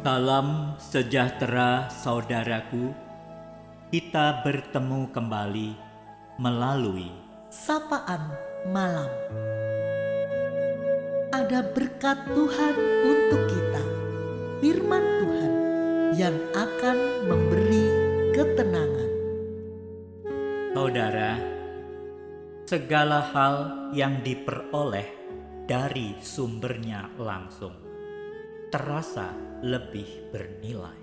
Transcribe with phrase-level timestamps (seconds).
[0.00, 2.88] Salam sejahtera saudaraku.
[3.92, 5.76] Kita bertemu kembali
[6.40, 7.12] melalui
[7.52, 8.32] sapaan
[8.72, 9.12] malam.
[11.36, 13.84] Ada berkat Tuhan untuk kita,
[14.64, 15.52] firman Tuhan
[16.16, 16.96] yang akan
[17.28, 17.84] memberi
[18.32, 19.10] ketenangan.
[20.72, 21.36] saudara.
[22.64, 23.54] Segala hal
[23.92, 25.12] yang diperoleh
[25.68, 27.89] dari sumbernya langsung
[28.70, 29.34] terasa
[29.66, 30.94] lebih bernilai.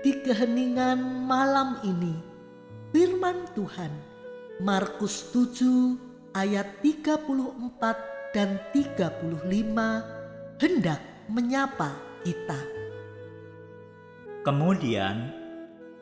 [0.00, 2.14] Di keheningan malam ini,
[2.94, 3.90] firman Tuhan
[4.62, 5.98] Markus 7
[6.38, 12.62] ayat 34 dan 35 hendak menyapa kita.
[14.46, 15.34] Kemudian,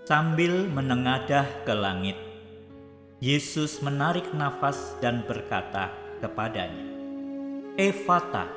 [0.05, 2.19] sambil menengadah ke langit,
[3.23, 6.91] Yesus menarik nafas dan berkata kepadanya,
[7.79, 8.51] "Evata,"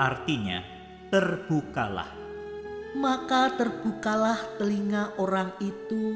[0.00, 0.75] artinya
[1.16, 2.12] terbukalah.
[2.92, 6.12] Maka terbukalah telinga orang itu,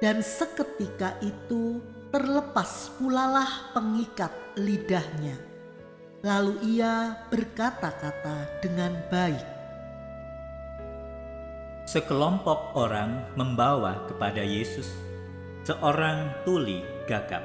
[0.00, 5.36] dan seketika itu terlepas pulalah pengikat lidahnya.
[6.24, 9.44] Lalu ia berkata-kata dengan baik.
[11.84, 14.88] Sekelompok orang membawa kepada Yesus
[15.68, 17.44] seorang tuli gagap.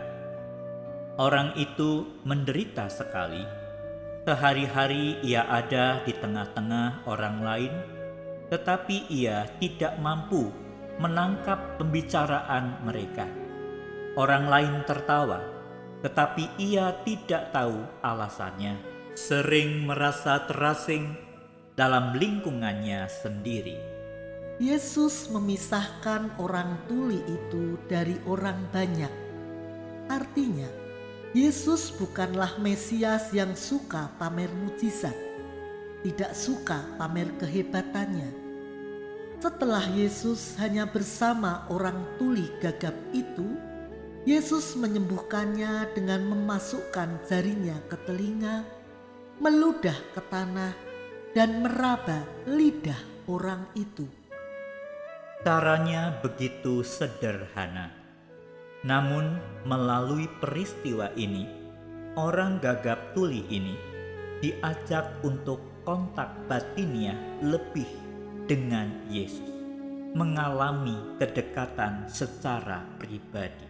[1.20, 3.67] Orang itu menderita sekali.
[4.28, 7.72] Sehari-hari ia ada di tengah-tengah orang lain,
[8.52, 10.52] tetapi ia tidak mampu
[11.00, 13.24] menangkap pembicaraan mereka.
[14.20, 15.40] Orang lain tertawa,
[16.04, 18.76] tetapi ia tidak tahu alasannya.
[19.16, 21.16] Sering merasa terasing
[21.80, 23.80] dalam lingkungannya sendiri.
[24.60, 29.14] Yesus memisahkan orang tuli itu dari orang banyak.
[30.12, 30.87] Artinya,
[31.36, 35.16] Yesus bukanlah Mesias yang suka pamer mujizat,
[36.00, 38.32] tidak suka pamer kehebatannya.
[39.44, 43.44] Setelah Yesus hanya bersama orang tuli gagap itu,
[44.24, 48.64] Yesus menyembuhkannya dengan memasukkan jarinya ke telinga,
[49.44, 50.72] meludah ke tanah,
[51.36, 54.08] dan meraba lidah orang itu.
[55.44, 57.97] Caranya begitu sederhana.
[58.86, 61.50] Namun melalui peristiwa ini,
[62.14, 63.74] orang gagap tuli ini
[64.38, 67.90] diajak untuk kontak batinnya lebih
[68.46, 69.50] dengan Yesus,
[70.14, 73.66] mengalami kedekatan secara pribadi.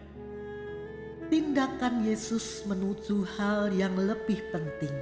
[1.28, 4.92] Tindakan Yesus menuju hal yang lebih penting,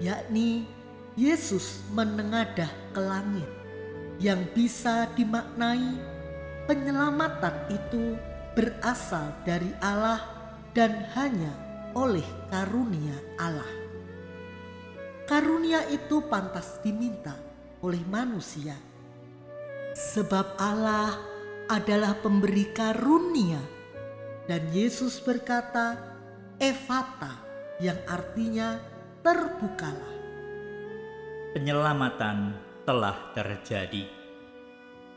[0.00, 0.64] yakni
[1.12, 3.48] Yesus menengadah ke langit
[4.16, 6.00] yang bisa dimaknai
[6.64, 8.16] penyelamatan itu
[8.52, 10.20] berasal dari Allah
[10.76, 11.52] dan hanya
[11.96, 13.68] oleh karunia Allah.
[15.28, 17.32] Karunia itu pantas diminta
[17.80, 18.76] oleh manusia,
[19.96, 21.16] sebab Allah
[21.72, 23.60] adalah pemberi karunia,
[24.44, 25.96] dan Yesus berkata,
[26.60, 27.32] "Evata,"
[27.80, 28.76] yang artinya
[29.24, 30.12] terbukalah.
[31.56, 34.04] Penyelamatan telah terjadi.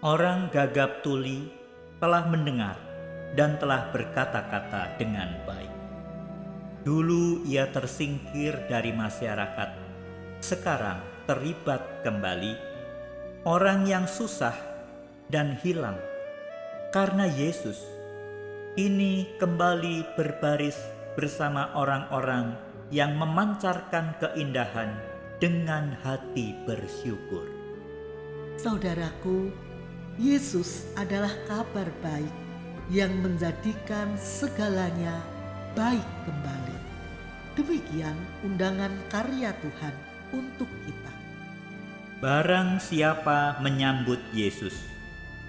[0.05, 1.49] Orang gagap tuli
[1.97, 2.94] telah mendengar
[3.33, 5.73] dan telah berkata-kata dengan baik.
[6.85, 9.69] Dulu ia tersingkir dari masyarakat,
[10.37, 12.77] sekarang terlibat kembali.
[13.45, 14.53] Orang yang susah
[15.33, 15.97] dan hilang
[16.93, 17.81] karena Yesus
[18.77, 20.77] ini kembali berbaris
[21.17, 22.53] bersama orang-orang
[22.93, 24.93] yang memancarkan keindahan
[25.41, 27.49] dengan hati bersyukur.
[28.55, 29.49] Saudaraku,
[30.15, 32.44] Yesus adalah kabar baik
[32.93, 35.17] yang menjadikan segalanya
[35.73, 36.77] baik kembali.
[37.55, 39.95] Demikian undangan karya Tuhan
[40.35, 41.13] untuk kita.
[42.19, 44.75] Barang siapa menyambut Yesus,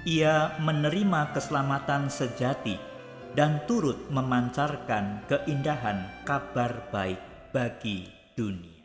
[0.06, 2.78] ia menerima keselamatan sejati
[3.36, 7.20] dan turut memancarkan keindahan kabar baik
[7.52, 8.75] bagi dunia.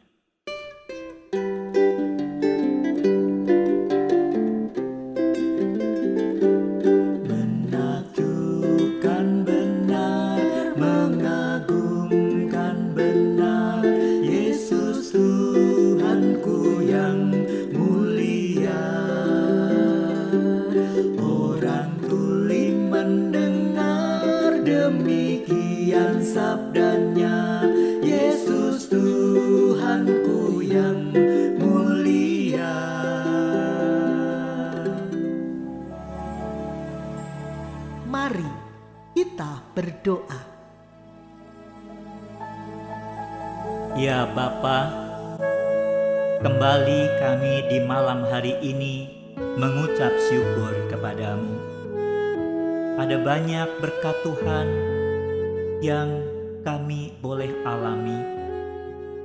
[43.99, 44.88] Ya Bapa,
[46.39, 51.59] Kembali kami di malam hari ini mengucap syukur kepadamu.
[52.95, 54.67] Ada banyak berkat Tuhan
[55.83, 56.23] yang
[56.63, 58.15] kami boleh alami.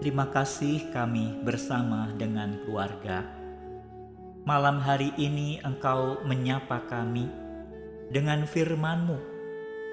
[0.03, 3.23] Terima kasih kami bersama dengan keluarga.
[4.43, 7.31] Malam hari ini engkau menyapa kami
[8.11, 9.19] dengan firman-Mu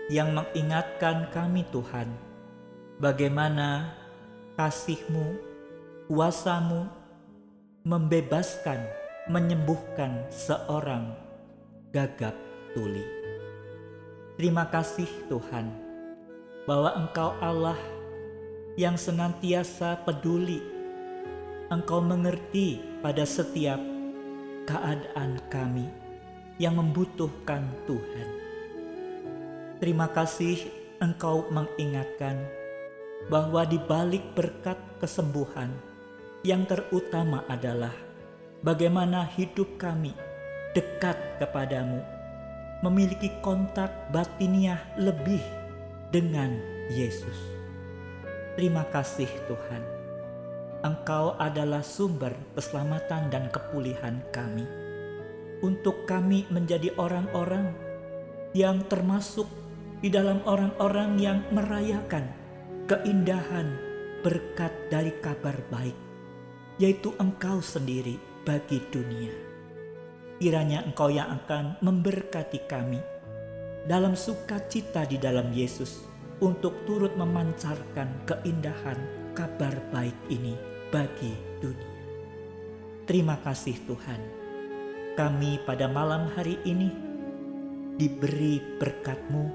[0.10, 2.34] yang mengingatkan kami Tuhan
[3.00, 4.03] bagaimana
[4.54, 5.38] kasih-Mu,
[6.10, 6.86] kuasa-Mu
[7.84, 8.80] membebaskan,
[9.28, 11.18] menyembuhkan seorang
[11.90, 12.38] gagap
[12.78, 13.06] tuli.
[14.38, 15.70] Terima kasih Tuhan
[16.66, 17.78] bahwa Engkau Allah
[18.78, 20.62] yang senantiasa peduli.
[21.74, 23.82] Engkau mengerti pada setiap
[24.70, 25.90] keadaan kami
[26.62, 28.30] yang membutuhkan Tuhan.
[29.82, 30.70] Terima kasih
[31.02, 32.63] Engkau mengingatkan
[33.32, 35.72] bahwa di balik berkat kesembuhan,
[36.44, 37.96] yang terutama adalah
[38.64, 40.12] bagaimana hidup kami
[40.76, 42.04] dekat kepadamu,
[42.84, 45.40] memiliki kontak batiniah lebih
[46.12, 46.52] dengan
[46.92, 47.38] Yesus.
[48.60, 49.84] Terima kasih Tuhan,
[50.84, 54.68] Engkau adalah sumber keselamatan dan kepulihan kami.
[55.64, 57.72] Untuk kami menjadi orang-orang
[58.52, 59.48] yang termasuk
[60.04, 62.43] di dalam orang-orang yang merayakan
[62.84, 63.80] keindahan
[64.28, 65.96] berkat dari kabar baik
[66.76, 69.32] yaitu Engkau sendiri bagi dunia.
[70.36, 73.00] Kiranya Engkau yang akan memberkati kami
[73.88, 76.04] dalam sukacita di dalam Yesus
[76.44, 79.00] untuk turut memancarkan keindahan
[79.32, 80.60] kabar baik ini
[80.92, 81.32] bagi
[81.64, 81.96] dunia.
[83.08, 84.22] Terima kasih Tuhan,
[85.16, 86.92] kami pada malam hari ini
[87.96, 89.46] diberi berkat-Mu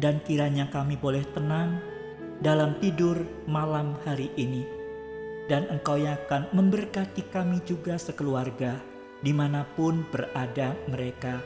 [0.00, 1.91] dan kiranya kami boleh tenang
[2.42, 4.66] dalam tidur malam hari ini
[5.46, 8.82] dan engkau yang akan memberkati kami juga sekeluarga
[9.22, 11.38] di mana pun berada mereka.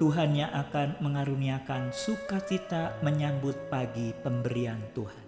[0.00, 5.24] Tuhan yang akan mengaruniakan sukacita menyambut pagi pemberian Tuhan.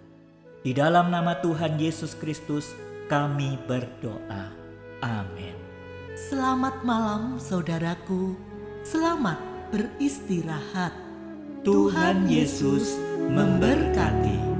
[0.65, 2.73] Di dalam nama Tuhan Yesus Kristus
[3.05, 4.49] kami berdoa.
[5.05, 5.53] Amin.
[6.17, 8.33] Selamat malam saudaraku,
[8.81, 9.37] selamat
[9.69, 10.97] beristirahat.
[11.61, 12.97] Tuhan Yesus
[13.29, 14.52] memberkati.